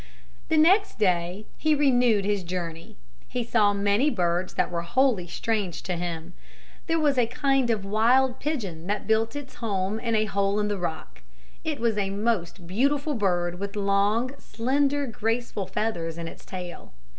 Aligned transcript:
The 0.49 0.57
next 0.57 0.97
day 0.97 1.45
he 1.59 1.75
renewed 1.75 2.25
his 2.25 2.41
journey. 2.43 2.97
He 3.27 3.43
saw 3.43 3.71
many 3.71 4.09
birds 4.09 4.55
that 4.55 4.71
were 4.71 4.81
wholly 4.81 5.27
strange 5.27 5.83
to 5.83 5.95
him. 5.95 6.33
There 6.87 6.97
was 6.99 7.19
a 7.19 7.27
kind 7.27 7.69
of 7.69 7.85
wild 7.85 8.39
pigeon 8.39 8.87
that 8.87 9.05
built 9.05 9.35
its 9.35 9.53
home 9.57 9.99
in 9.99 10.15
a 10.15 10.25
hole 10.25 10.59
in 10.59 10.69
the 10.69 10.79
rock. 10.79 11.21
It 11.63 11.79
was 11.79 11.99
a 11.99 12.09
most 12.09 12.65
beautiful 12.65 13.13
bird 13.13 13.59
with 13.59 13.75
long, 13.75 14.33
slender, 14.39 15.05
graceful 15.05 15.67
feathers 15.67 16.17
in 16.17 16.27
its 16.27 16.45
tail. 16.45 16.93